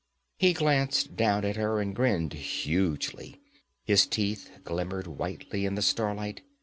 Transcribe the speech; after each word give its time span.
He 0.39 0.53
glanced 0.53 1.15
down 1.15 1.45
at 1.45 1.57
her 1.57 1.79
and 1.79 1.95
grinned 1.95 2.33
hugely. 2.33 3.39
His 3.83 4.07
teeth 4.07 4.49
glimmered 4.63 5.05
whitely 5.05 5.63
in 5.63 5.75
the 5.75 5.83
starlight. 5.83 6.41